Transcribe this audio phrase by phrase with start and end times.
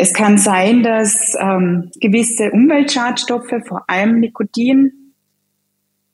[0.00, 4.92] Es kann sein, dass ähm, gewisse Umweltschadstoffe, vor allem Nikotin,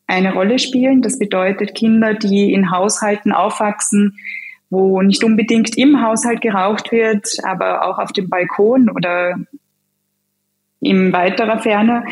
[0.07, 1.03] eine Rolle spielen.
[1.03, 4.17] Das bedeutet Kinder, die in Haushalten aufwachsen,
[4.71, 9.37] wo nicht unbedingt im Haushalt geraucht wird, aber auch auf dem Balkon oder
[10.81, 12.07] in weiterer Ferne,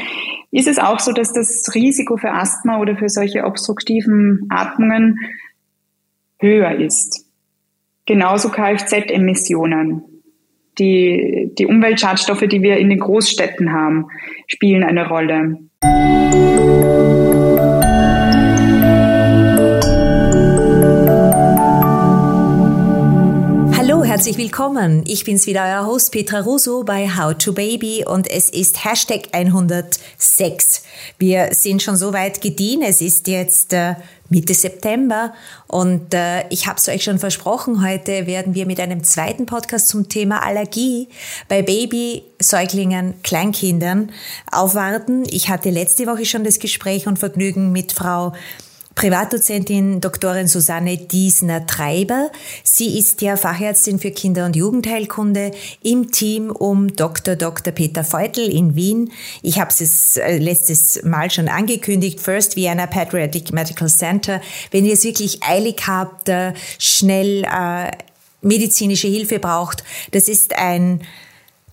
[0.51, 5.19] ist es auch so, dass das Risiko für Asthma oder für solche obstruktiven Atmungen
[6.39, 7.25] höher ist.
[8.05, 10.12] Genauso Kfz-Emissionen.
[10.79, 14.07] Die, die Umweltschadstoffe, die wir in den Großstädten haben,
[14.47, 15.59] spielen eine Rolle.
[24.13, 25.05] herzlich willkommen.
[25.07, 29.29] Ich bin's wieder, euer Host Petra Russo bei How to Baby und es ist Hashtag
[29.33, 30.85] 106.
[31.19, 32.83] Wir sind schon so weit gediehen.
[32.83, 33.95] Es ist jetzt äh,
[34.33, 35.33] Mitte September
[35.69, 39.89] und äh, ich habe es euch schon versprochen, heute werden wir mit einem zweiten Podcast
[39.89, 41.09] zum Thema Allergie
[41.49, 44.11] bei Baby, Säuglingen, Kleinkindern
[44.51, 45.25] aufwarten.
[45.29, 48.33] Ich hatte letzte Woche schon das Gespräch und Vergnügen mit Frau
[48.95, 52.31] Privatdozentin Doktorin Susanne Diesner-Treiber.
[52.63, 57.37] Sie ist ja Fachärztin für Kinder- und Jugendheilkunde im Team um Dr.
[57.37, 57.73] Dr.
[57.73, 59.11] Peter Feutel in Wien.
[59.43, 64.41] Ich habe es äh, letztes Mal schon angekündigt, First Vienna Patriotic Medical Center.
[64.71, 67.91] Wenn ihr es wirklich eilig habt, äh, schnell äh,
[68.43, 71.01] medizinische Hilfe braucht, das ist ein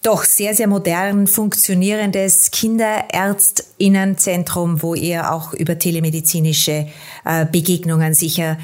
[0.04, 6.88] doch sehr, sehr modern funktionierendes Kinderärztinnenzentrum, wo ihr auch über telemedizinische
[7.26, 8.58] äh, Begegnungen sicher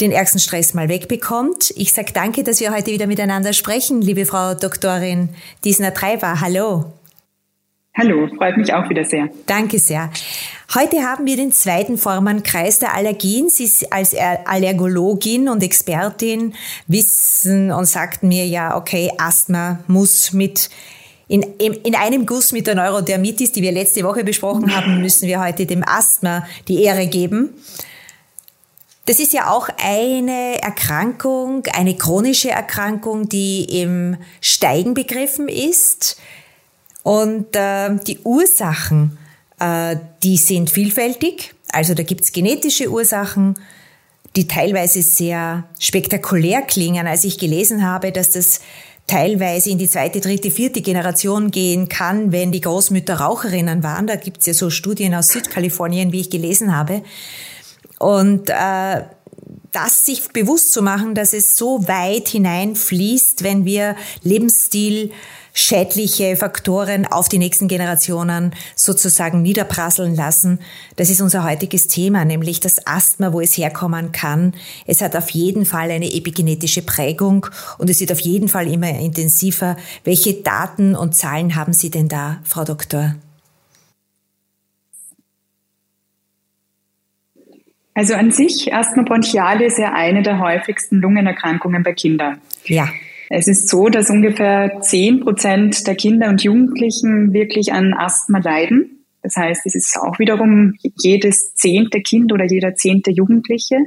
[0.00, 1.72] den ärgsten Stress mal wegbekommt.
[1.76, 5.30] Ich sage danke, dass wir heute wieder miteinander sprechen, liebe Frau Doktorin
[5.64, 6.40] Diesner-Treiber.
[6.40, 6.92] Hallo.
[7.96, 9.28] Hallo, freut mich auch wieder sehr.
[9.46, 10.12] Danke sehr.
[10.74, 13.48] Heute haben wir den zweiten Formenkreis der Allergien.
[13.48, 16.54] Sie ist als Allergologin und Expertin
[16.86, 20.68] wissen und sagt mir ja, okay, Asthma muss mit
[21.26, 25.40] in, in einem Guss mit der Neurodermitis, die wir letzte Woche besprochen haben, müssen wir
[25.40, 27.54] heute dem Asthma die Ehre geben.
[29.06, 36.18] Das ist ja auch eine Erkrankung, eine chronische Erkrankung, die im Steigen begriffen ist.
[37.04, 39.16] Und äh, die Ursachen
[39.60, 41.54] die sind vielfältig.
[41.70, 43.54] Also da gibt's genetische Ursachen,
[44.36, 47.06] die teilweise sehr spektakulär klingen.
[47.06, 48.60] Als ich gelesen habe, dass das
[49.08, 54.06] teilweise in die zweite, dritte, vierte Generation gehen kann, wenn die Großmütter Raucherinnen waren.
[54.06, 57.02] Da gibt's ja so Studien aus Südkalifornien, wie ich gelesen habe.
[57.98, 59.02] Und äh,
[59.72, 65.12] das sich bewusst zu machen, dass es so weit hineinfließt, wenn wir Lebensstil
[65.58, 70.60] schädliche Faktoren auf die nächsten Generationen sozusagen niederprasseln lassen.
[70.94, 74.54] Das ist unser heutiges Thema, nämlich das Asthma, wo es herkommen kann.
[74.86, 77.46] Es hat auf jeden Fall eine epigenetische Prägung
[77.78, 79.76] und es wird auf jeden Fall immer intensiver.
[80.04, 83.16] Welche Daten und Zahlen haben Sie denn da, Frau Doktor?
[87.98, 92.40] Also an sich, Asthma bronchiale ist ja eine der häufigsten Lungenerkrankungen bei Kindern.
[92.66, 92.88] Ja.
[93.28, 99.04] Es ist so, dass ungefähr zehn Prozent der Kinder und Jugendlichen wirklich an Asthma leiden.
[99.24, 103.78] Das heißt, es ist auch wiederum jedes zehnte Kind oder jeder zehnte Jugendliche.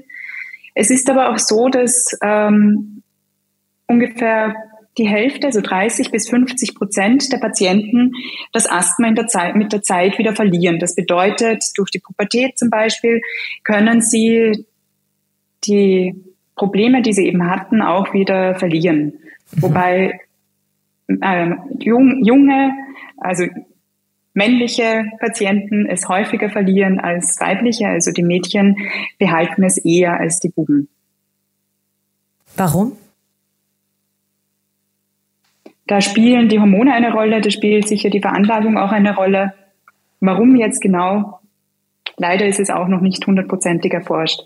[0.75, 3.03] Es ist aber auch so, dass ähm,
[3.87, 4.55] ungefähr
[4.97, 8.13] die Hälfte, also 30 bis 50 Prozent der Patienten
[8.51, 10.79] das Asthma in der Zeit, mit der Zeit wieder verlieren.
[10.79, 13.21] Das bedeutet, durch die Pubertät zum Beispiel
[13.63, 14.65] können sie
[15.63, 16.15] die
[16.55, 19.13] Probleme, die sie eben hatten, auch wieder verlieren.
[19.51, 19.61] Mhm.
[19.61, 20.19] Wobei
[21.07, 22.71] äh, jung, junge,
[23.17, 23.45] also
[24.33, 28.77] männliche Patienten es häufiger verlieren als weibliche, also die Mädchen
[29.19, 30.89] behalten es eher als die Buben.
[32.55, 32.97] Warum?
[35.91, 39.53] Da spielen die Hormone eine Rolle, da spielt sicher die Veranlagung auch eine Rolle.
[40.21, 41.41] Warum jetzt genau?
[42.15, 44.39] Leider ist es auch noch nicht hundertprozentig erforscht.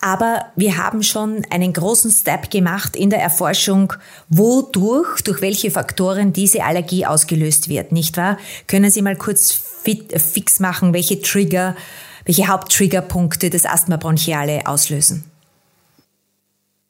[0.00, 3.92] Aber wir haben schon einen großen Step gemacht in der Erforschung,
[4.28, 8.36] wodurch, durch welche Faktoren diese Allergie ausgelöst wird, nicht wahr?
[8.66, 11.76] Können Sie mal kurz fit, fix machen, welche Trigger,
[12.24, 15.22] welche Haupttriggerpunkte das Asthma bronchiale auslösen?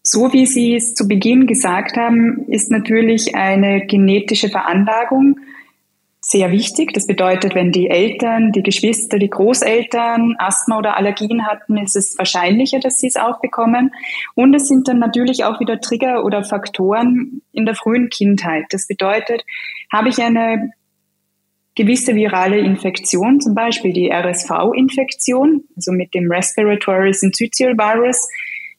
[0.07, 5.39] So wie Sie es zu Beginn gesagt haben, ist natürlich eine genetische Veranlagung
[6.21, 6.93] sehr wichtig.
[6.93, 12.19] Das bedeutet, wenn die Eltern, die Geschwister, die Großeltern Asthma oder Allergien hatten, ist es
[12.19, 13.93] wahrscheinlicher, dass sie es auch bekommen.
[14.35, 18.65] Und es sind dann natürlich auch wieder Trigger oder Faktoren in der frühen Kindheit.
[18.71, 19.43] Das bedeutet,
[19.91, 20.71] habe ich eine
[21.75, 28.29] gewisse virale Infektion, zum Beispiel die RSV-Infektion, also mit dem Respiratory Syncytial Virus,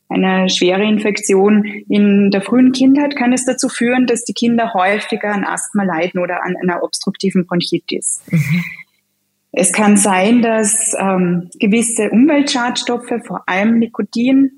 [0.07, 5.33] eine schwere Infektion in der frühen Kindheit kann es dazu führen, dass die Kinder häufiger
[5.33, 8.21] an Asthma leiden oder an einer obstruktiven Bronchitis.
[8.29, 8.63] Mhm.
[9.57, 14.51] Es kann sein, dass ähm, gewisse Umweltschadstoffe, vor allem Nikotin,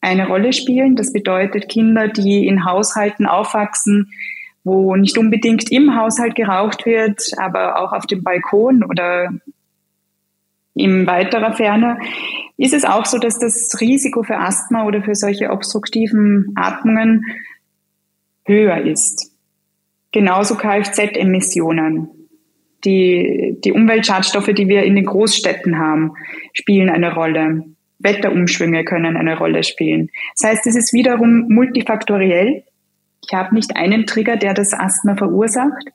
[0.00, 0.96] eine Rolle spielen.
[0.96, 4.12] Das bedeutet, Kinder, die in Haushalten aufwachsen,
[4.64, 9.30] wo nicht unbedingt im Haushalt geraucht wird, aber auch auf dem Balkon oder
[10.76, 11.98] in weiterer Ferne,
[12.58, 17.24] ist es auch so, dass das Risiko für Asthma oder für solche obstruktiven Atmungen
[18.44, 19.32] höher ist.
[20.12, 22.08] Genauso Kfz-Emissionen.
[22.84, 26.12] Die, die Umweltschadstoffe, die wir in den Großstädten haben,
[26.52, 27.64] spielen eine Rolle.
[27.98, 30.10] Wetterumschwünge können eine Rolle spielen.
[30.38, 32.64] Das heißt, es ist wiederum multifaktoriell.
[33.26, 35.88] Ich habe nicht einen Trigger, der das Asthma verursacht.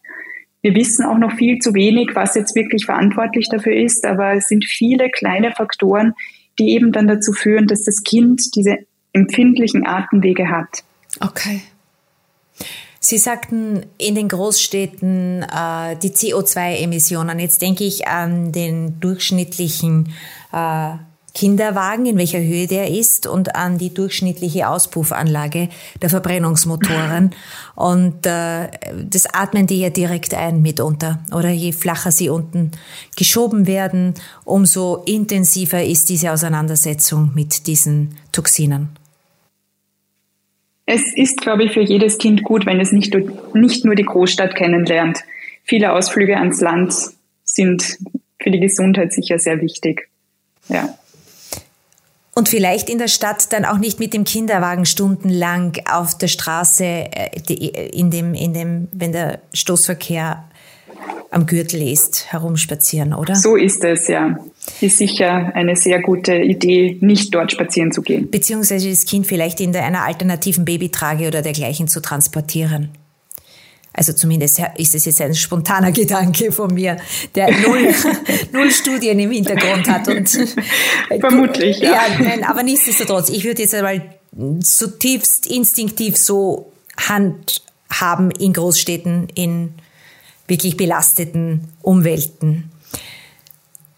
[0.62, 4.48] Wir wissen auch noch viel zu wenig, was jetzt wirklich verantwortlich dafür ist, aber es
[4.48, 6.14] sind viele kleine Faktoren,
[6.60, 8.78] die eben dann dazu führen, dass das Kind diese
[9.14, 10.84] empfindlichen Atemwege hat.
[11.20, 11.62] Okay.
[13.00, 17.40] Sie sagten in den Großstädten äh, die CO2-Emissionen.
[17.40, 20.14] Jetzt denke ich an den durchschnittlichen
[20.54, 20.92] äh,
[21.34, 25.70] Kinderwagen, in welcher Höhe der ist und an die durchschnittliche Auspuffanlage
[26.02, 27.32] der Verbrennungsmotoren.
[27.76, 28.68] Und äh,
[29.10, 31.24] das atmen die ja direkt ein mitunter.
[31.32, 32.72] Oder je flacher sie unten
[33.18, 34.14] geschoben werden,
[34.44, 38.90] umso intensiver ist diese Auseinandersetzung mit diesen Toxinen.
[40.86, 43.16] Es ist, glaube ich, für jedes Kind gut, wenn es nicht,
[43.54, 45.20] nicht nur die Großstadt kennenlernt.
[45.64, 46.94] Viele Ausflüge ans Land
[47.46, 47.98] sind
[48.42, 50.10] für die Gesundheit sicher sehr wichtig.
[50.68, 50.98] Ja.
[52.34, 56.86] Und vielleicht in der Stadt dann auch nicht mit dem Kinderwagen stundenlang auf der Straße,
[56.86, 60.46] äh, in dem, in dem, wenn der Stoßverkehr
[61.30, 63.36] am Gürtel ist, herumspazieren, oder?
[63.36, 64.38] So ist es, ja.
[64.82, 68.30] Ist sicher eine sehr gute Idee, nicht dort spazieren zu gehen.
[68.30, 72.90] Beziehungsweise das Kind vielleicht in einer alternativen Babytrage oder dergleichen zu transportieren.
[73.94, 76.98] Also zumindest ist es jetzt ein spontaner Gedanke von mir,
[77.36, 77.94] der null,
[78.52, 80.08] null Studien im Hintergrund hat.
[80.08, 80.30] Und
[81.20, 81.92] Vermutlich, ja.
[81.92, 84.16] ja nein, aber nichtsdestotrotz, ich würde jetzt einmal
[84.62, 89.74] zutiefst instinktiv so handhaben in Großstädten, in
[90.48, 92.72] wirklich belasteten Umwelten.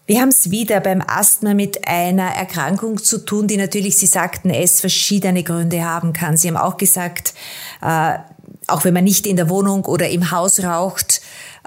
[0.06, 4.50] Wir haben es wieder beim Asthma mit einer Erkrankung zu tun, die natürlich, Sie sagten
[4.50, 6.36] es, verschiedene Gründe haben kann.
[6.36, 7.32] Sie haben auch gesagt,
[7.80, 8.18] äh,
[8.66, 11.20] auch wenn man nicht in der Wohnung oder im Haus raucht,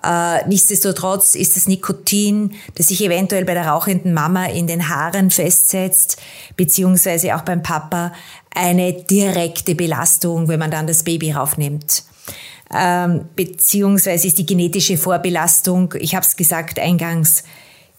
[0.03, 5.31] äh, nichtsdestotrotz ist das Nikotin, das sich eventuell bei der rauchenden Mama in den Haaren
[5.31, 6.17] festsetzt,
[6.55, 8.13] beziehungsweise auch beim Papa,
[8.53, 12.03] eine direkte Belastung, wenn man dann das Baby raufnimmt.
[12.73, 17.43] Ähm, beziehungsweise ist die genetische Vorbelastung, ich habe es gesagt eingangs,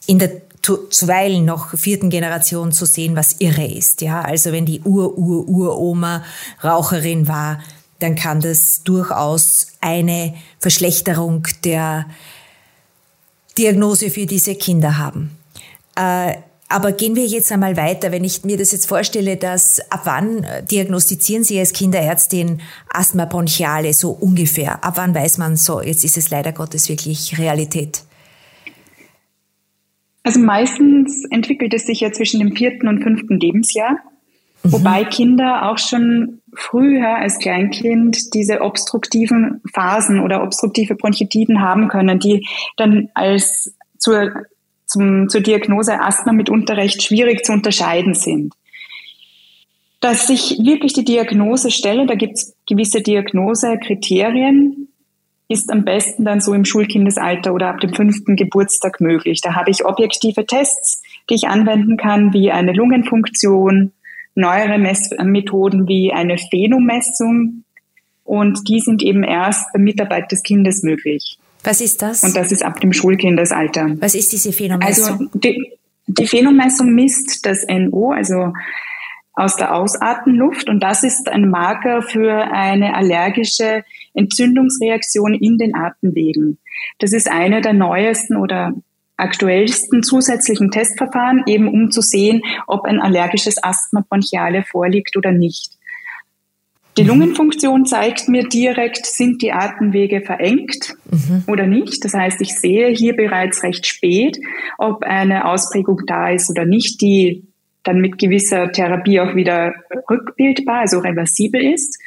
[0.07, 0.43] in der
[0.91, 4.03] zuweilen noch vierten Generation zu sehen, was irre ist.
[4.03, 6.25] Ja, also wenn die Ur-Ur-Uroma
[6.63, 7.61] Raucherin war,
[7.99, 12.07] dann kann das durchaus eine Verschlechterung der
[13.57, 15.31] Diagnose für diese Kinder haben.
[15.97, 16.35] Äh,
[16.69, 18.13] aber gehen wir jetzt einmal weiter.
[18.13, 22.61] Wenn ich mir das jetzt vorstelle, dass ab wann diagnostizieren Sie als Kinderärztin
[22.91, 24.85] Asthma bronchiale so ungefähr?
[24.85, 28.03] Ab wann weiß man so, jetzt ist es leider Gottes wirklich Realität?
[30.25, 33.93] Also meistens entwickelt es sich ja zwischen dem vierten und fünften Lebensjahr,
[34.63, 34.73] mhm.
[34.73, 42.19] wobei Kinder auch schon früher als Kleinkind diese obstruktiven Phasen oder obstruktive Bronchitiden haben können,
[42.19, 42.47] die
[42.77, 44.45] dann als zur,
[44.87, 48.55] zum, zur Diagnose Asthma mitunter recht schwierig zu unterscheiden sind.
[50.01, 54.89] Dass ich wirklich die Diagnose stelle, da gibt es gewisse Diagnosekriterien,
[55.49, 59.41] ist am besten dann so im Schulkindesalter oder ab dem fünften Geburtstag möglich.
[59.41, 63.93] Da habe ich objektive Tests, die ich anwenden kann, wie eine Lungenfunktion,
[64.39, 67.65] neuere Messmethoden wie eine Phenomessung.
[68.25, 71.39] Und die sind eben erst bei Mitarbeit des Kindes möglich.
[71.65, 72.23] Was ist das?
[72.23, 73.97] Und das ist ab dem Schulkindesalter.
[73.99, 75.19] Was ist diese Phenomessung?
[75.19, 75.73] Also die,
[76.07, 78.53] die Phenomessung misst das NO, also
[79.33, 80.69] aus der Ausatemluft.
[80.69, 86.59] Und das ist ein Marker für eine allergische Entzündungsreaktion in den Atemwegen.
[86.99, 88.73] Das ist eine der neuesten oder
[89.19, 95.73] aktuellsten zusätzlichen Testverfahren, eben um zu sehen, ob ein allergisches Asthma bronchiale vorliegt oder nicht.
[96.97, 97.09] Die mhm.
[97.09, 101.45] Lungenfunktion zeigt mir direkt, sind die Atemwege verengt mhm.
[101.47, 102.05] oder nicht.
[102.05, 104.39] Das heißt, ich sehe hier bereits recht spät,
[104.79, 107.45] ob eine Ausprägung da ist oder nicht, die
[107.85, 109.75] dann mit gewisser Therapie auch wieder
[110.11, 111.99] rückbildbar, also reversibel ist.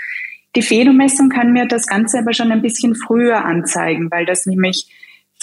[0.56, 4.88] Die Phenomessung kann mir das Ganze aber schon ein bisschen früher anzeigen, weil das nämlich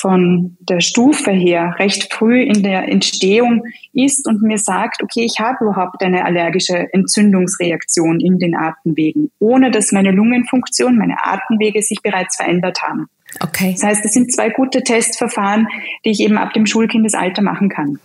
[0.00, 5.40] von der Stufe her recht früh in der Entstehung ist und mir sagt, okay, ich
[5.40, 12.00] habe überhaupt eine allergische Entzündungsreaktion in den Atemwegen, ohne dass meine Lungenfunktion, meine Atemwege sich
[12.00, 13.09] bereits verändert haben.
[13.40, 13.73] Okay.
[13.73, 15.67] Das heißt, das sind zwei gute Testverfahren,
[16.05, 17.99] die ich eben ab dem Schulkindesalter machen kann.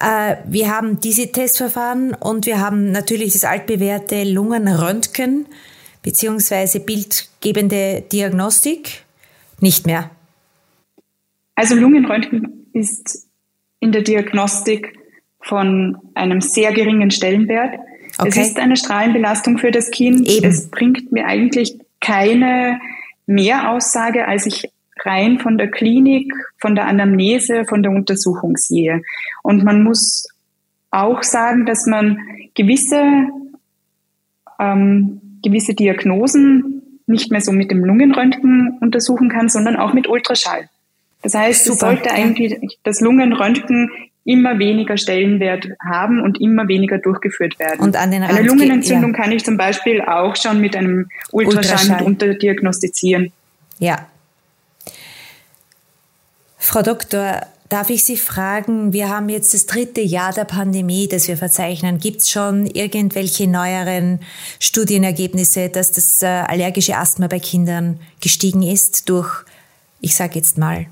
[0.00, 5.46] Äh, wir haben diese Testverfahren und wir haben natürlich das altbewährte Lungenröntgen
[6.02, 9.04] beziehungsweise bildgebende Diagnostik
[9.60, 10.10] nicht mehr.
[11.58, 13.26] Also Lungenröntgen ist
[13.80, 14.96] in der Diagnostik
[15.40, 17.80] von einem sehr geringen Stellenwert.
[18.16, 18.28] Okay.
[18.28, 20.28] Es ist eine Strahlenbelastung für das Kind.
[20.28, 20.46] Eben.
[20.46, 22.78] Es bringt mir eigentlich keine
[23.26, 24.70] Mehraussage, als ich
[25.04, 29.02] rein von der Klinik, von der Anamnese, von der Untersuchung sehe.
[29.42, 30.28] Und man muss
[30.92, 32.20] auch sagen, dass man
[32.54, 33.02] gewisse,
[34.60, 40.68] ähm, gewisse Diagnosen nicht mehr so mit dem Lungenröntgen untersuchen kann, sondern auch mit Ultraschall.
[41.22, 43.90] Das heißt, Super, es sollte eigentlich das Lungenröntgen
[44.24, 47.80] immer weniger Stellenwert haben und immer weniger durchgeführt werden.
[47.80, 49.22] Und an den Eine Lungenentzündung ja.
[49.22, 52.02] kann ich zum Beispiel auch schon mit einem Ultraschall, Ultraschall.
[52.04, 53.32] unterdiagnostizieren.
[53.78, 54.06] Ja.
[56.58, 61.26] Frau Doktor, darf ich Sie fragen, wir haben jetzt das dritte Jahr der Pandemie, das
[61.26, 61.98] wir verzeichnen.
[61.98, 64.20] Gibt es schon irgendwelche neueren
[64.58, 69.30] Studienergebnisse, dass das äh, allergische Asthma bei Kindern gestiegen ist durch,
[70.02, 70.86] ich sage jetzt mal,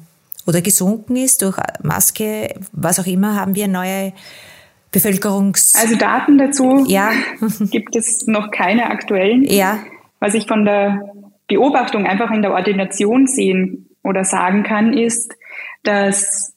[0.47, 4.13] oder gesunken ist durch Maske, was auch immer, haben wir neue
[4.93, 5.75] Bevölkerungs...
[5.81, 7.11] Also Daten dazu ja.
[7.71, 9.45] gibt es noch keine aktuellen.
[9.45, 9.79] Ja.
[10.21, 11.01] Was ich von der
[11.49, 15.35] Beobachtung einfach in der Ordination sehen oder sagen kann, ist,
[15.83, 16.55] dass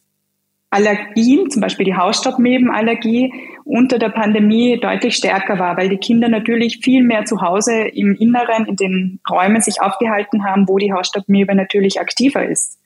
[0.72, 3.34] Allergien, zum Beispiel die Hausstaubmilbenallergie,
[3.66, 8.16] unter der Pandemie deutlich stärker war, weil die Kinder natürlich viel mehr zu Hause im
[8.16, 12.79] Inneren, in den Räumen sich aufgehalten haben, wo die Hausstaubmilbe natürlich aktiver ist.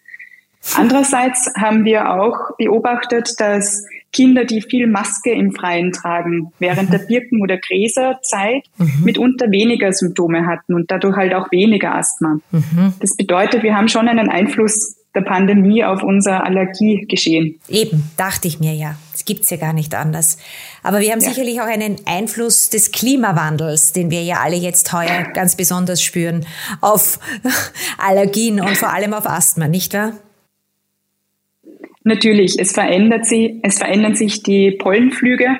[0.75, 6.99] Andererseits haben wir auch beobachtet, dass Kinder, die viel Maske im Freien tragen, während der
[6.99, 9.03] Birken- oder Gräserzeit mhm.
[9.03, 12.37] mitunter weniger Symptome hatten und dadurch halt auch weniger Asthma.
[12.51, 12.93] Mhm.
[12.99, 17.59] Das bedeutet, wir haben schon einen Einfluss der Pandemie auf unser Allergiegeschehen.
[17.67, 18.95] Eben, dachte ich mir ja.
[19.11, 20.37] Das gibt's ja gar nicht anders.
[20.81, 21.29] Aber wir haben ja.
[21.29, 26.45] sicherlich auch einen Einfluss des Klimawandels, den wir ja alle jetzt heuer ganz besonders spüren,
[26.81, 27.19] auf
[27.99, 30.13] Allergien und vor allem auf Asthma, nicht wahr?
[32.03, 35.57] Natürlich, es verändert sie, es verändern sich die Pollenflüge.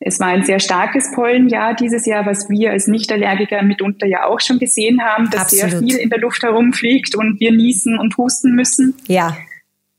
[0.00, 4.40] Es war ein sehr starkes Pollenjahr dieses Jahr, was wir als Nichtallergiker mitunter ja auch
[4.40, 5.70] schon gesehen haben, dass Absolut.
[5.70, 8.94] sehr viel in der Luft herumfliegt und wir niesen und husten müssen.
[9.08, 9.36] Ja.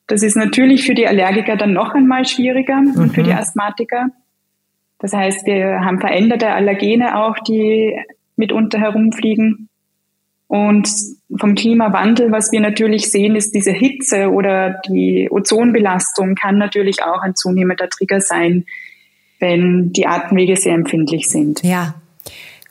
[0.08, 2.94] Das ist natürlich für die Allergiker dann noch einmal schwieriger mhm.
[2.96, 3.38] und für die mhm.
[3.38, 4.10] Asthmatiker.
[5.00, 7.96] Das heißt, wir haben veränderte Allergene auch, die
[8.36, 9.69] mitunter herumfliegen.
[10.50, 10.90] Und
[11.38, 17.22] vom Klimawandel, was wir natürlich sehen, ist diese Hitze oder die Ozonbelastung kann natürlich auch
[17.22, 18.66] ein zunehmender Trigger sein,
[19.40, 21.62] wenn die Atemwege sehr empfindlich sind.
[21.62, 21.94] Ja,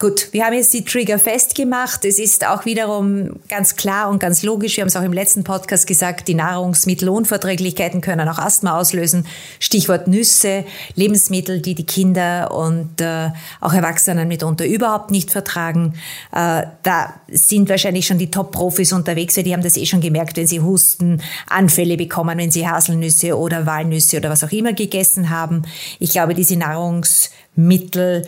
[0.00, 2.04] Gut, wir haben jetzt die Trigger festgemacht.
[2.04, 5.42] Es ist auch wiederum ganz klar und ganz logisch, wir haben es auch im letzten
[5.42, 9.26] Podcast gesagt, die Nahrungsmittelunverträglichkeiten können auch Asthma auslösen.
[9.58, 10.64] Stichwort Nüsse,
[10.94, 15.94] Lebensmittel, die die Kinder und äh, auch Erwachsenen mitunter überhaupt nicht vertragen.
[16.30, 20.36] Äh, da sind wahrscheinlich schon die Top-Profis unterwegs, weil die haben das eh schon gemerkt,
[20.36, 25.30] wenn sie Husten, Anfälle bekommen, wenn sie Haselnüsse oder Walnüsse oder was auch immer gegessen
[25.30, 25.62] haben.
[25.98, 28.22] Ich glaube, diese Nahrungsmittel,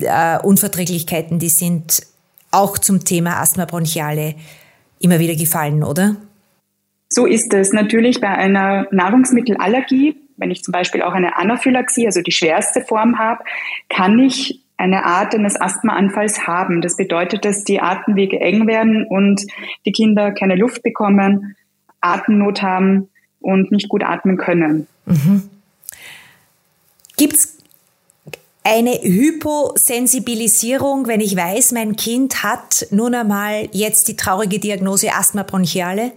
[0.00, 2.02] äh, Unverträglichkeiten, die sind
[2.50, 4.34] auch zum Thema Asthma bronchiale
[5.00, 6.16] immer wieder gefallen, oder?
[7.08, 10.16] So ist es natürlich bei einer Nahrungsmittelallergie.
[10.36, 13.44] Wenn ich zum Beispiel auch eine Anaphylaxie, also die schwerste Form habe,
[13.88, 16.80] kann ich eine Art eines Asthmaanfalls haben.
[16.80, 19.42] Das bedeutet, dass die Atemwege eng werden und
[19.86, 21.54] die Kinder keine Luft bekommen,
[22.00, 23.08] Atemnot haben
[23.40, 24.88] und nicht gut atmen können.
[25.06, 25.48] Mhm.
[27.16, 27.53] Gibt es
[28.64, 35.42] eine Hyposensibilisierung, wenn ich weiß, mein Kind hat nun einmal jetzt die traurige Diagnose Asthma
[35.42, 36.12] bronchiale?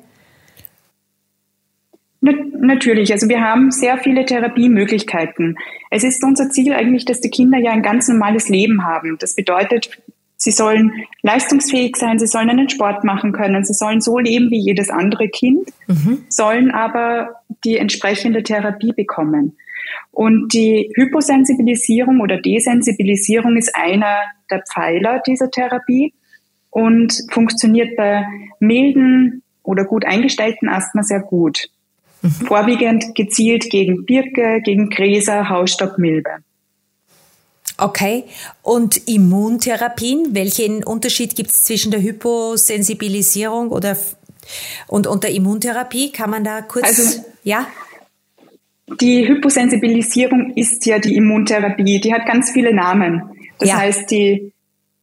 [2.21, 5.57] Natürlich, also wir haben sehr viele Therapiemöglichkeiten.
[5.91, 9.17] Es ist unser Ziel eigentlich, dass die Kinder ja ein ganz normales Leben haben.
[9.19, 9.91] Das bedeutet,
[10.35, 14.59] sie sollen leistungsfähig sein, sie sollen einen Sport machen können, sie sollen so leben wie
[14.59, 16.25] jedes andere Kind, mhm.
[16.29, 19.55] sollen aber die entsprechende Therapie bekommen.
[20.11, 26.13] Und die Hyposensibilisierung oder Desensibilisierung ist einer der Pfeiler dieser Therapie
[26.69, 28.25] und funktioniert bei
[28.59, 31.69] milden oder gut eingestellten Asthma sehr gut.
[32.21, 32.29] Mhm.
[32.29, 36.29] Vorwiegend gezielt gegen Birke, gegen Gräser, Hausstaubmilbe.
[37.77, 38.23] Okay.
[38.63, 43.95] Und Immuntherapien, welchen Unterschied gibt es zwischen der Hyposensibilisierung oder
[44.87, 47.67] Und unter Immuntherapie kann man da kurz, also, ja?
[48.99, 51.99] Die Hyposensibilisierung ist ja die Immuntherapie.
[51.99, 53.21] Die hat ganz viele Namen.
[53.59, 53.77] Das ja.
[53.77, 54.53] heißt, die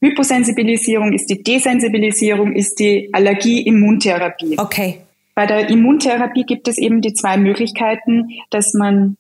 [0.01, 4.59] Hyposensibilisierung ist die Desensibilisierung, ist die Allergie-Immuntherapie.
[4.59, 5.01] Okay.
[5.35, 9.17] Bei der Immuntherapie gibt es eben die zwei Möglichkeiten, dass man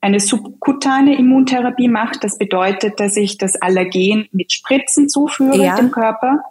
[0.00, 2.24] eine subkutane Immuntherapie macht.
[2.24, 5.76] Das bedeutet, dass ich das Allergen mit Spritzen zuführe ja.
[5.76, 6.42] dem Körper.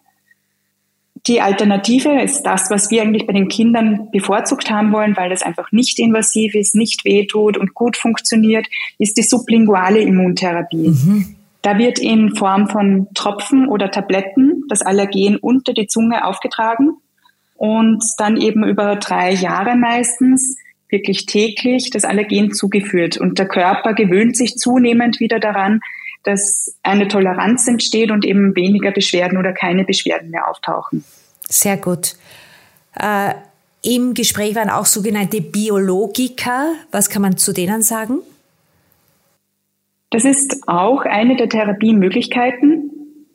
[1.27, 5.43] Die Alternative ist das, was wir eigentlich bei den Kindern bevorzugt haben wollen, weil das
[5.43, 8.65] einfach nicht invasiv ist, nicht wehtut und gut funktioniert,
[8.97, 10.89] ist die sublinguale Immuntherapie.
[10.89, 11.35] Mhm.
[11.61, 16.93] Da wird in Form von Tropfen oder Tabletten das Allergen unter die Zunge aufgetragen
[17.55, 20.57] und dann eben über drei Jahre meistens
[20.89, 23.17] wirklich täglich das Allergen zugeführt.
[23.17, 25.81] Und der Körper gewöhnt sich zunehmend wieder daran,
[26.23, 31.03] dass eine Toleranz entsteht und eben weniger Beschwerden oder keine Beschwerden mehr auftauchen.
[31.47, 32.15] Sehr gut.
[32.95, 33.33] Äh,
[33.83, 36.73] Im Gespräch waren auch sogenannte Biologiker.
[36.91, 38.19] Was kann man zu denen sagen?
[40.11, 42.91] Das ist auch eine der Therapiemöglichkeiten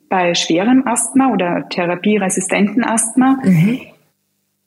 [0.09, 3.39] bei schwerem Asthma oder therapieresistenten Asthma.
[3.43, 3.81] Mhm.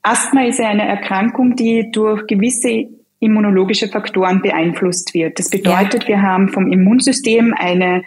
[0.03, 2.89] Asthma ist ja eine Erkrankung, die durch gewisse
[3.21, 5.39] immunologische Faktoren beeinflusst wird.
[5.39, 6.09] Das bedeutet, ja.
[6.09, 8.03] wir haben vom Immunsystem eine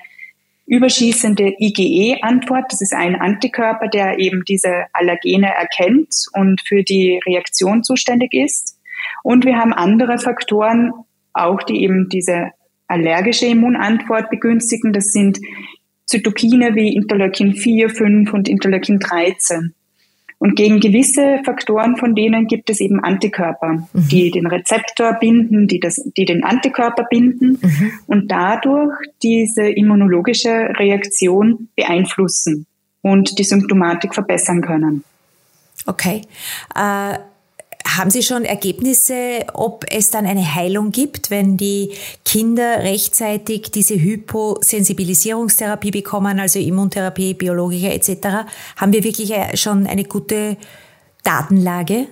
[0.66, 2.66] überschießende IgE-Antwort.
[2.72, 8.80] Das ist ein Antikörper, der eben diese Allergene erkennt und für die Reaktion zuständig ist.
[9.24, 10.92] Und wir haben andere Faktoren,
[11.34, 12.52] auch die eben diese
[12.88, 14.94] allergische Immunantwort begünstigen.
[14.94, 15.40] Das sind
[16.06, 19.74] Zytokine wie Interleukin 4, 5 und Interleukin 13.
[20.44, 24.08] Und gegen gewisse Faktoren von denen gibt es eben Antikörper, mhm.
[24.10, 27.92] die den Rezeptor binden, die, das, die den Antikörper binden mhm.
[28.08, 32.66] und dadurch diese immunologische Reaktion beeinflussen
[33.02, 35.06] und die Symptomatik verbessern können.
[35.86, 36.24] Okay.
[36.76, 37.20] Äh
[37.86, 41.92] haben Sie schon Ergebnisse, ob es dann eine Heilung gibt, wenn die
[42.26, 48.46] Kinder rechtzeitig diese Hyposensibilisierungstherapie bekommen, also Immuntherapie, Biologiker etc.?
[48.78, 50.58] Haben wir wirklich äh, schon eine gute
[51.24, 52.08] Datenlage?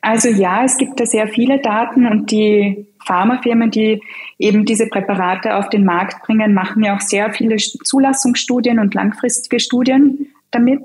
[0.00, 4.00] Also ja, es gibt da sehr viele Daten und die Pharmafirmen, die
[4.38, 9.60] eben diese Präparate auf den Markt bringen, machen ja auch sehr viele Zulassungsstudien und langfristige
[9.60, 10.82] Studien damit.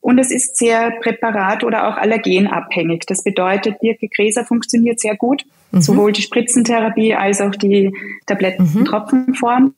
[0.00, 3.04] Und es ist sehr präparat- oder auch allergenabhängig.
[3.06, 5.80] Das bedeutet, Birke Gräser funktioniert sehr gut, mhm.
[5.82, 7.92] sowohl die Spritzentherapie als auch die
[8.26, 9.62] Tablettentropfenform.
[9.64, 9.74] Mhm.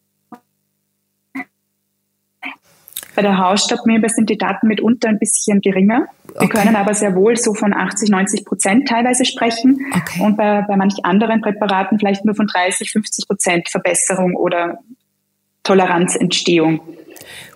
[3.14, 6.06] Bei der Hausstaubmilbe sind die Daten mitunter ein bisschen geringer.
[6.28, 6.48] Wir okay.
[6.48, 10.22] können aber sehr wohl so von 80, 90 Prozent teilweise sprechen okay.
[10.22, 14.78] und bei, bei manch anderen Präparaten vielleicht nur von 30, 50 Prozent Verbesserung oder
[15.62, 16.80] Toleranzentstehung.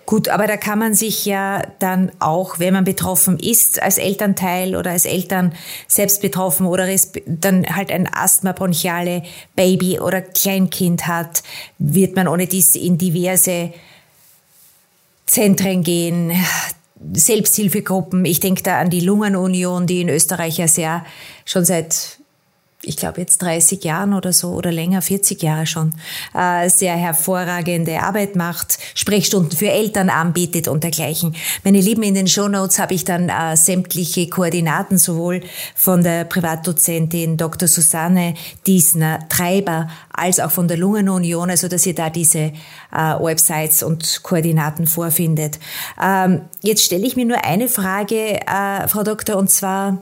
[0.07, 4.77] Gut, aber da kann man sich ja dann auch, wenn man betroffen ist, als Elternteil
[4.77, 5.53] oder als Eltern
[5.85, 6.87] selbst betroffen oder
[7.25, 9.23] dann halt ein Asthma, bronchiale
[9.57, 11.43] Baby oder Kleinkind hat,
[11.77, 13.73] wird man ohne dies in diverse
[15.25, 16.31] Zentren gehen,
[17.11, 18.23] Selbsthilfegruppen.
[18.23, 21.05] Ich denke da an die Lungenunion, die in Österreich ja sehr
[21.43, 22.16] schon seit
[22.87, 25.93] ich glaube jetzt 30 Jahren oder so oder länger, 40 Jahre schon,
[26.33, 31.35] äh, sehr hervorragende Arbeit macht, Sprechstunden für Eltern anbietet und dergleichen.
[31.63, 35.41] Meine Lieben, in den Shownotes habe ich dann äh, sämtliche Koordinaten sowohl
[35.75, 37.67] von der Privatdozentin Dr.
[37.67, 38.33] Susanne
[38.65, 42.51] Diesner-Treiber als auch von der Lungenunion, also dass ihr da diese äh,
[42.91, 45.59] Websites und Koordinaten vorfindet.
[46.01, 50.01] Ähm, jetzt stelle ich mir nur eine Frage, äh, Frau Doktor, und zwar,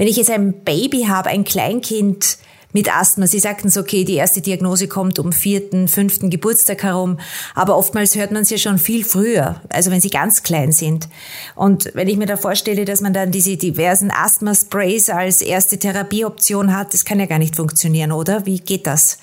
[0.00, 2.38] wenn ich jetzt ein Baby habe, ein Kleinkind
[2.72, 7.18] mit Asthma, Sie sagten so, okay, die erste Diagnose kommt um vierten, fünften Geburtstag herum,
[7.54, 11.10] aber oftmals hört man es ja schon viel früher, also wenn sie ganz klein sind.
[11.54, 16.74] Und wenn ich mir da vorstelle, dass man dann diese diversen Asthma-Sprays als erste Therapieoption
[16.74, 18.46] hat, das kann ja gar nicht funktionieren, oder?
[18.46, 19.18] Wie geht das?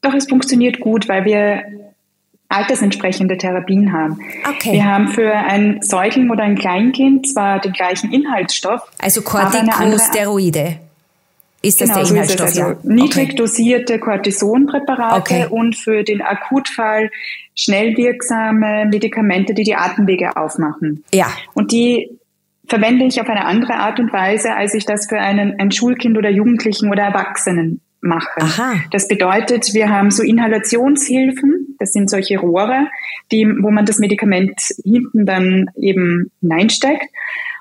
[0.00, 1.91] Doch, es funktioniert gut, weil wir
[2.52, 4.18] altersentsprechende Therapien haben.
[4.48, 4.72] Okay.
[4.72, 8.82] Wir haben für ein Säugling oder ein Kleinkind zwar den gleichen Inhaltsstoff.
[8.98, 10.78] Also Corticosteroide.
[11.62, 12.48] Ist das genau, der Inhaltsstoff?
[12.50, 12.94] So also ja.
[12.94, 13.36] Niedrig okay.
[13.36, 15.46] dosierte Cortisonpräparate okay.
[15.48, 17.10] und für den Akutfall
[17.54, 21.04] schnell wirksame Medikamente, die die Atemwege aufmachen.
[21.12, 21.28] Ja.
[21.54, 22.18] Und die
[22.66, 26.16] verwende ich auf eine andere Art und Weise, als ich das für einen, ein Schulkind
[26.18, 28.40] oder Jugendlichen oder Erwachsenen mache.
[28.40, 28.74] Aha.
[28.90, 32.86] Das bedeutet, wir haben so Inhalationshilfen, das sind solche Rohre,
[33.32, 37.08] die, wo man das Medikament hinten dann eben hineinsteckt.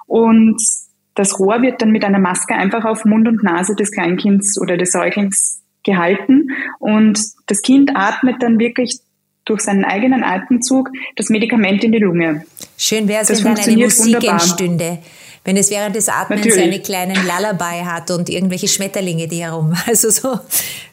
[0.05, 0.62] Und
[1.15, 4.77] das Rohr wird dann mit einer Maske einfach auf Mund und Nase des Kleinkinds oder
[4.77, 6.49] des Säuglings gehalten.
[6.77, 8.99] Und das Kind atmet dann wirklich
[9.45, 12.45] durch seinen eigenen Atemzug das Medikament in die Lunge.
[12.77, 14.34] Schön wäre es, wenn dann eine Musik wunderbar.
[14.34, 14.99] entstünde.
[15.43, 16.63] Wenn es während des Atmens Natürlich.
[16.63, 19.73] eine kleinen Lullaby hat und irgendwelche Schmetterlinge, die herum.
[19.88, 20.39] Also so,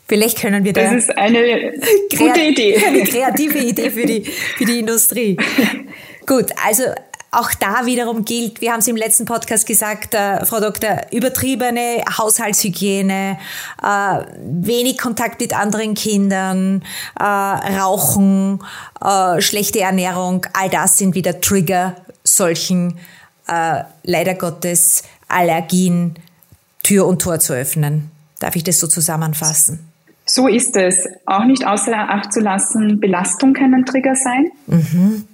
[0.09, 0.83] vielleicht können wir da.
[0.83, 1.73] Das ist eine
[2.17, 2.77] gute Idee.
[2.87, 5.37] Eine kreative Idee für die, für die Industrie.
[6.27, 6.83] Gut, also
[7.31, 12.03] auch da wiederum gilt, wir haben es im letzten Podcast gesagt, äh, Frau Doktor, übertriebene
[12.17, 13.39] Haushaltshygiene,
[13.83, 16.83] äh, wenig Kontakt mit anderen Kindern,
[17.19, 18.65] äh, Rauchen,
[19.05, 22.99] äh, schlechte Ernährung, all das sind wieder Trigger solchen
[23.47, 26.15] äh, leider Gottes Allergien
[26.83, 28.11] Tür und Tor zu öffnen.
[28.39, 29.91] Darf ich das so zusammenfassen?
[30.29, 31.09] So ist es.
[31.27, 34.51] Auch nicht außer Acht zu lassen, Belastung kann ein Trigger sein.
[34.67, 35.25] Mhm.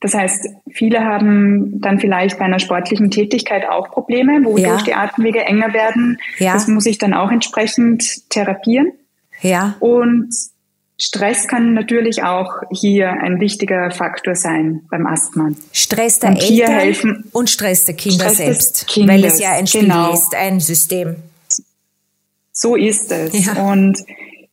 [0.00, 4.82] Das heißt, viele haben dann vielleicht bei einer sportlichen Tätigkeit auch Probleme, wodurch ja.
[4.82, 6.18] die Atemwege enger werden.
[6.38, 6.54] Ja.
[6.54, 8.92] Das muss ich dann auch entsprechend therapieren.
[9.42, 9.76] Ja.
[9.78, 10.34] Und
[10.98, 15.50] Stress kann natürlich auch hier ein wichtiger Faktor sein beim Asthma.
[15.72, 19.52] Stress der und Eltern helfen, und Stress der Kinder Stress selbst, Kindes, weil es ja
[19.52, 20.12] ein Spiel genau.
[20.12, 21.16] ist, ein System.
[22.52, 23.46] So ist es.
[23.46, 23.62] Ja.
[23.62, 23.98] Und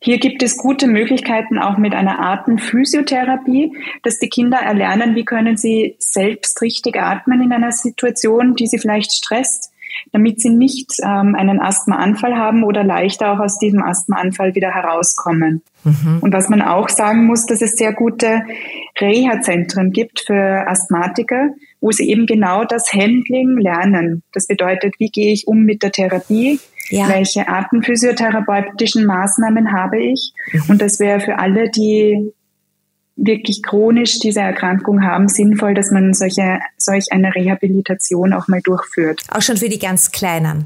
[0.08, 5.58] hier gibt es gute Möglichkeiten auch mit einer Atemphysiotherapie, dass die Kinder erlernen, wie können
[5.58, 9.74] sie selbst richtig atmen in einer Situation, die sie vielleicht stresst,
[10.14, 15.62] damit sie nicht ähm, einen Asthmaanfall haben oder leichter auch aus diesem Asthmaanfall wieder herauskommen.
[15.84, 16.20] Mhm.
[16.22, 18.44] Und was man auch sagen muss, dass es sehr gute
[19.02, 21.50] Reha-Zentren gibt für Asthmatiker,
[21.82, 24.24] wo sie eben genau das Handling lernen.
[24.32, 26.62] Das bedeutet, wie gehe ich um mit der Therapie?
[26.90, 27.10] Ja.
[27.10, 30.34] Welche atemphysiotherapeutischen Maßnahmen habe ich?
[30.52, 30.64] Mhm.
[30.70, 32.32] Und das wäre für alle, die
[33.16, 39.22] wirklich chronisch diese Erkrankung haben, sinnvoll, dass man solche, solch eine Rehabilitation auch mal durchführt.
[39.32, 40.66] Auch schon für die ganz Kleinen?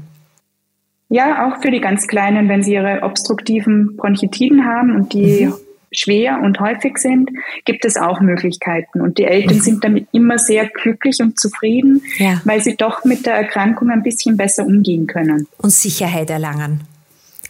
[1.08, 5.54] Ja, auch für die ganz Kleinen, wenn sie ihre obstruktiven Bronchitiden haben und die mhm
[5.92, 7.30] schwer und häufig sind,
[7.64, 9.00] gibt es auch Möglichkeiten.
[9.00, 12.40] Und die Eltern sind damit immer sehr glücklich und zufrieden, ja.
[12.44, 15.46] weil sie doch mit der Erkrankung ein bisschen besser umgehen können.
[15.58, 16.82] Und Sicherheit erlangen.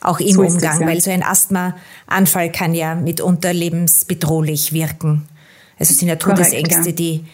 [0.00, 0.87] Auch im so Umgang, es, ja.
[0.87, 5.28] weil so ein Asthmaanfall kann ja mitunter lebensbedrohlich wirken.
[5.78, 6.92] Also es sind ja Todesängste, ja.
[6.92, 7.24] die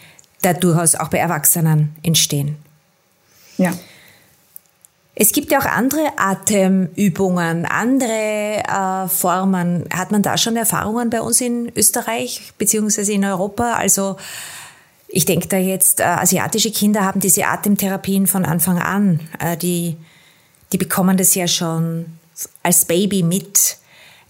[0.43, 2.57] da durchaus auch bei Erwachsenen entstehen.
[3.57, 3.73] Ja.
[5.21, 9.85] Es gibt ja auch andere Atemübungen, andere äh, Formen.
[9.93, 13.73] Hat man da schon Erfahrungen bei uns in Österreich beziehungsweise in Europa?
[13.73, 14.17] Also
[15.09, 19.19] ich denke da jetzt, äh, asiatische Kinder haben diese Atemtherapien von Anfang an.
[19.41, 19.97] Äh, die,
[20.73, 22.07] die bekommen das ja schon
[22.63, 23.79] als Baby mit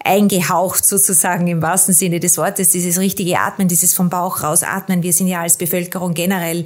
[0.02, 5.02] eingehaucht sozusagen im wahrsten Sinne des Wortes, dieses richtige Atmen, dieses vom Bauch raus Atmen.
[5.02, 6.64] Wir sind ja als Bevölkerung generell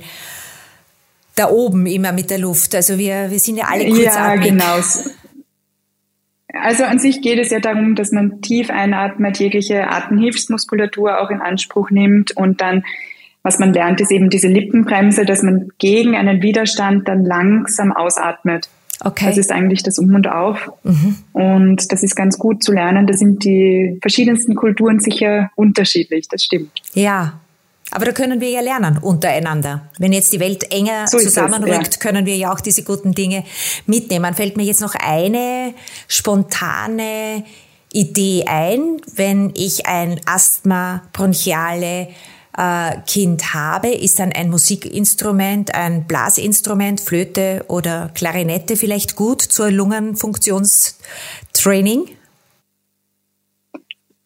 [1.34, 2.74] da oben immer mit der Luft.
[2.74, 4.06] Also wir, wir sind ja alle kurzatmig.
[4.14, 4.82] Ja, genau.
[6.52, 11.40] Also an sich geht es ja darum, dass man tief einatmet, jegliche Atemhilfsmuskulatur auch in
[11.40, 12.84] Anspruch nimmt und dann,
[13.42, 18.68] was man lernt, ist eben diese Lippenbremse, dass man gegen einen Widerstand dann langsam ausatmet.
[19.04, 19.26] Okay.
[19.26, 20.70] Das ist eigentlich das Um und Auf.
[20.84, 21.16] Mhm.
[21.32, 23.06] Und das ist ganz gut zu lernen.
[23.06, 26.70] Da sind die verschiedensten Kulturen sicher unterschiedlich, das stimmt.
[26.92, 27.40] Ja,
[27.92, 29.82] aber da können wir ja lernen untereinander.
[29.98, 32.00] Wenn jetzt die Welt enger so zusammenrückt, ja.
[32.00, 33.44] können wir ja auch diese guten Dinge
[33.86, 34.34] mitnehmen.
[34.34, 35.74] Fällt mir jetzt noch eine
[36.08, 37.44] spontane
[37.92, 42.08] Idee ein, wenn ich ein Asthma bronchiale
[42.56, 49.70] äh, Kind habe, ist dann ein Musikinstrument, ein Blasinstrument, Flöte oder Klarinette vielleicht gut zur
[49.70, 52.08] Lungenfunktionstraining?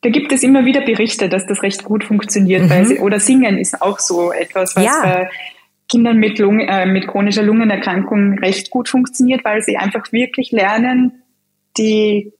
[0.03, 2.65] Da gibt es immer wieder Berichte, dass das recht gut funktioniert.
[2.65, 2.71] Mhm.
[2.71, 5.01] Weil oder Singen ist auch so etwas, was ja.
[5.03, 5.31] bei
[5.89, 11.23] Kindern mit, Lung, äh, mit chronischer Lungenerkrankung recht gut funktioniert, weil sie einfach wirklich lernen,
[11.79, 12.33] die,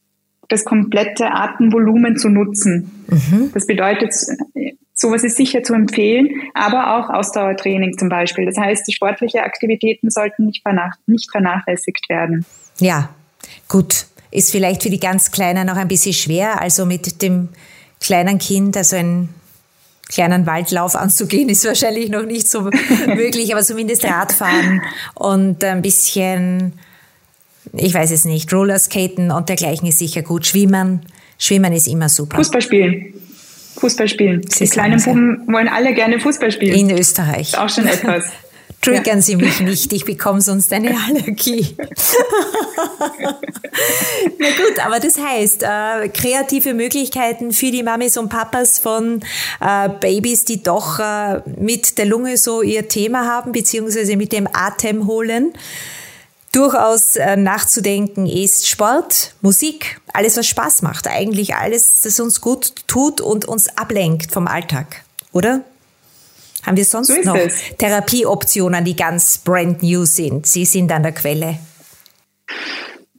[0.49, 3.05] das komplette Atemvolumen zu nutzen.
[3.09, 3.51] Mhm.
[3.55, 4.15] Das bedeutet,
[4.95, 8.47] sowas ist sicher zu empfehlen, aber auch Ausdauertraining zum Beispiel.
[8.47, 12.45] Das heißt, die sportliche Aktivitäten sollten nicht, vernach nicht vernachlässigt werden.
[12.79, 13.11] Ja,
[13.69, 16.61] gut ist vielleicht für die ganz Kleinen noch ein bisschen schwer.
[16.61, 17.49] Also mit dem
[18.01, 19.31] kleinen Kind, also einen
[20.09, 22.63] kleinen Waldlauf anzugehen, ist wahrscheinlich noch nicht so
[23.07, 24.83] möglich, aber zumindest Radfahren
[25.15, 26.75] und ein bisschen,
[27.73, 30.47] ich weiß es nicht, Rollerskaten und dergleichen ist sicher gut.
[30.47, 31.01] Schwimmen,
[31.39, 32.37] Schwimmen ist immer super.
[32.37, 33.15] Fußball spielen.
[33.79, 34.43] Fußball spielen.
[34.43, 36.75] Die kleinen Buben wollen alle gerne Fußball spielen.
[36.75, 37.49] In Österreich.
[37.53, 38.25] Ist auch schon etwas.
[38.81, 39.23] Triggern ja.
[39.23, 41.77] Sie mich nicht, ich bekomme sonst eine Allergie.
[44.39, 49.21] Na gut, aber das heißt, äh, kreative Möglichkeiten für die Mamis und Papas von
[49.61, 54.49] äh, Babys, die doch äh, mit der Lunge so ihr Thema haben, beziehungsweise mit dem
[54.53, 55.53] Atem holen.
[56.53, 61.07] durchaus äh, nachzudenken ist Sport, Musik, alles, was Spaß macht.
[61.07, 65.63] Eigentlich alles, das uns gut tut und uns ablenkt vom Alltag, oder?
[66.67, 67.77] Haben wir sonst so noch es.
[67.79, 70.47] Therapieoptionen, die ganz brand new sind?
[70.47, 71.59] Sie sind an der Quelle.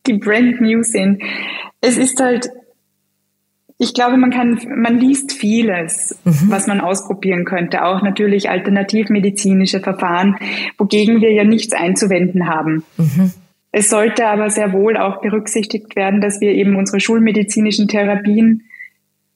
[0.05, 1.23] Die brand new sind.
[1.81, 2.49] Es ist halt
[3.79, 6.49] ich glaube, man kann, man liest vieles, mhm.
[6.49, 7.85] was man ausprobieren könnte.
[7.85, 10.35] Auch natürlich alternativmedizinische Verfahren,
[10.79, 12.83] wogegen wir ja nichts einzuwenden haben.
[12.97, 13.33] Mhm.
[13.71, 18.63] Es sollte aber sehr wohl auch berücksichtigt werden, dass wir eben unsere schulmedizinischen Therapien,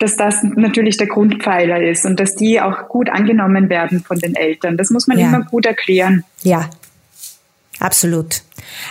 [0.01, 4.35] dass das natürlich der Grundpfeiler ist und dass die auch gut angenommen werden von den
[4.35, 4.77] Eltern.
[4.77, 5.27] Das muss man ja.
[5.27, 6.23] immer gut erklären.
[6.43, 6.69] Ja,
[7.79, 8.41] absolut.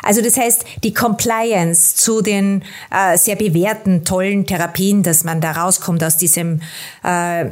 [0.02, 5.52] Also das heißt, die Compliance zu den äh, sehr bewährten, tollen Therapien, dass man da
[5.52, 6.60] rauskommt aus diesem,
[7.04, 7.46] äh,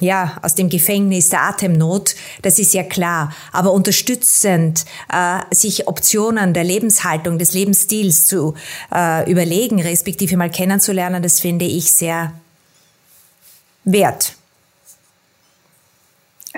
[0.00, 3.32] ja, aus dem Gefängnis der Atemnot, das ist ja klar.
[3.52, 8.54] Aber unterstützend, äh, sich Optionen der Lebenshaltung, des Lebensstils zu
[8.94, 12.32] äh, überlegen, respektive mal kennenzulernen, das finde ich sehr
[13.84, 14.36] wert.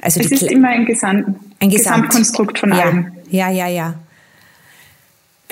[0.01, 1.27] Also es ist immer ein, Gesamt,
[1.61, 3.13] ein Gesamt, Gesamtkonstrukt von allem.
[3.31, 3.95] Ja, ja, ja.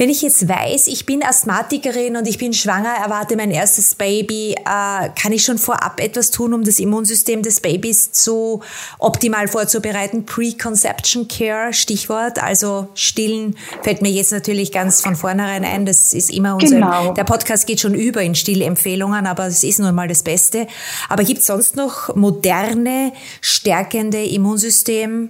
[0.00, 4.54] Wenn ich jetzt weiß, ich bin Asthmatikerin und ich bin schwanger, erwarte mein erstes Baby,
[4.54, 8.62] äh, kann ich schon vorab etwas tun, um das Immunsystem des Babys zu
[8.98, 10.24] optimal vorzubereiten?
[10.24, 15.84] Preconception Care, Stichwort, also stillen fällt mir jetzt natürlich ganz von vornherein ein.
[15.84, 17.12] Das ist immer unser, genau.
[17.12, 20.66] der Podcast geht schon über in Stillempfehlungen, aber es ist nun mal das Beste.
[21.10, 25.28] Aber gibt es sonst noch moderne, stärkende Immunsystem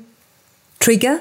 [0.78, 1.18] Trigger?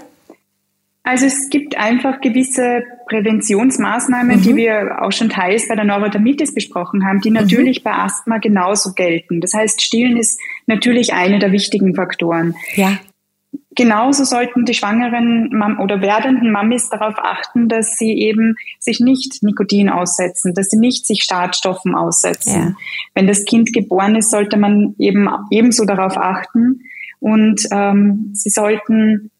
[1.01, 4.41] Also es gibt einfach gewisse Präventionsmaßnahmen, mhm.
[4.41, 7.37] die wir auch schon teils bei der Neurodermitis besprochen haben, die mhm.
[7.37, 7.83] natürlich mhm.
[7.83, 9.41] bei Asthma genauso gelten.
[9.41, 12.55] Das heißt, Stillen ist natürlich eine der wichtigen Faktoren.
[12.75, 12.97] Ja.
[13.75, 19.41] Genauso sollten die schwangeren Mam oder werdenden Mamis darauf achten, dass sie eben sich nicht
[19.41, 22.53] Nikotin aussetzen, dass sie nicht sich Startstoffen aussetzen.
[22.53, 22.73] Ja.
[23.13, 26.81] Wenn das Kind geboren ist, sollte man eben ebenso darauf achten.
[27.19, 29.31] Und ähm, sie sollten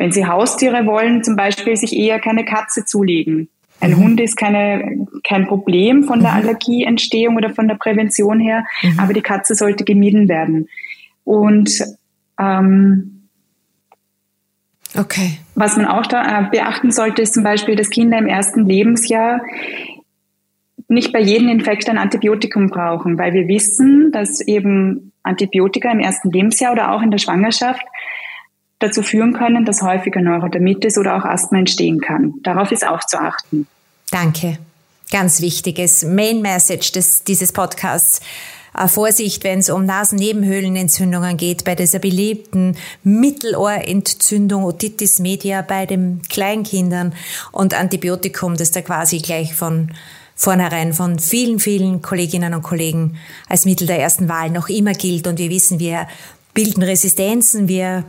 [0.00, 3.50] wenn Sie Haustiere wollen, zum Beispiel sich eher keine Katze zulegen.
[3.80, 3.96] Ein mhm.
[3.96, 6.36] Hund ist keine, kein Problem von der mhm.
[6.38, 8.98] Allergieentstehung oder von der Prävention her, mhm.
[8.98, 10.68] aber die Katze sollte gemieden werden.
[11.24, 11.70] Und
[12.38, 13.28] ähm,
[14.96, 15.32] okay.
[15.54, 19.42] was man auch da äh, beachten sollte, ist zum Beispiel, dass Kinder im ersten Lebensjahr
[20.88, 26.30] nicht bei jedem Infekt ein Antibiotikum brauchen, weil wir wissen, dass eben Antibiotika im ersten
[26.30, 27.84] Lebensjahr oder auch in der Schwangerschaft
[28.80, 32.34] dazu führen können, dass häufiger Neurodermitis oder auch Asthma entstehen kann.
[32.42, 33.68] Darauf ist auch zu achten.
[34.10, 34.58] Danke.
[35.12, 38.20] Ganz wichtiges Main Message des, dieses Podcasts.
[38.86, 47.12] Vorsicht, wenn es um Nasennebenhöhlenentzündungen geht, bei dieser beliebten Mittelohrentzündung, Otitis media bei den Kleinkindern
[47.50, 49.90] und Antibiotikum, das da quasi gleich von
[50.36, 53.16] vornherein von vielen, vielen Kolleginnen und Kollegen
[53.48, 55.26] als Mittel der ersten Wahl noch immer gilt.
[55.26, 56.06] Und wir wissen, wir
[56.54, 58.04] bilden Resistenzen, wir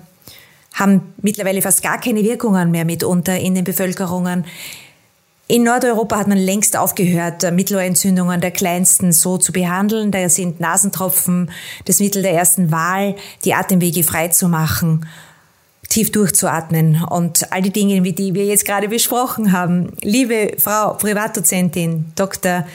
[0.73, 4.45] haben mittlerweile fast gar keine Wirkungen mehr mitunter in den Bevölkerungen.
[5.47, 10.09] In Nordeuropa hat man längst aufgehört, Mittelohrentzündungen der kleinsten so zu behandeln.
[10.09, 11.51] Da sind Nasentropfen
[11.83, 15.05] das Mittel der ersten Wahl, die Atemwege frei zu machen,
[15.89, 19.91] tief durchzuatmen und all die Dinge, wie die wir jetzt gerade besprochen haben.
[20.01, 22.65] Liebe Frau Privatdozentin, Dr.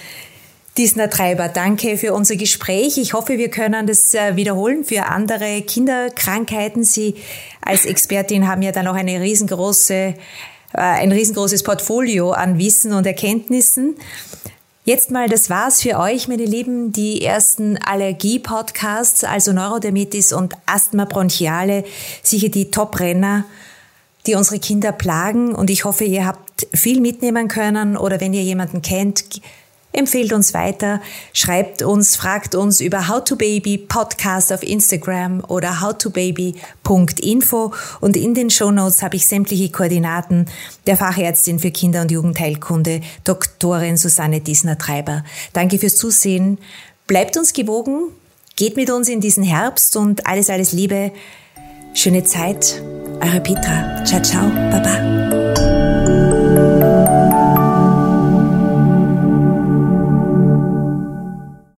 [0.78, 2.98] Disner Treiber, danke für unser Gespräch.
[2.98, 6.84] Ich hoffe, wir können das äh, wiederholen für andere Kinderkrankheiten.
[6.84, 7.14] Sie
[7.62, 10.14] als Expertin haben ja dann auch eine riesengroße, äh,
[10.74, 13.96] ein riesengroßes Portfolio an Wissen und Erkenntnissen.
[14.84, 21.06] Jetzt mal, das war's für euch, meine Lieben, die ersten Allergie-Podcasts, also Neurodermitis und Asthma
[21.06, 21.84] bronchiale,
[22.22, 23.46] sicher die Top-Renner,
[24.26, 25.54] die unsere Kinder plagen.
[25.54, 29.24] Und ich hoffe, ihr habt viel mitnehmen können oder wenn ihr jemanden kennt,
[29.96, 31.00] empfehlt uns weiter,
[31.32, 38.34] schreibt uns, fragt uns über How to Baby Podcast auf Instagram oder howtobaby.info und in
[38.34, 40.46] den Show Notes habe ich sämtliche Koordinaten
[40.86, 45.24] der Fachärztin für Kinder- und Jugendheilkunde, Doktorin Susanne Diesner-Treiber.
[45.52, 46.58] Danke fürs Zusehen.
[47.06, 48.10] Bleibt uns gewogen,
[48.56, 51.12] geht mit uns in diesen Herbst und alles, alles Liebe.
[51.94, 52.82] Schöne Zeit.
[53.20, 54.04] Eure Petra.
[54.04, 54.50] Ciao, ciao.
[54.70, 55.95] Baba.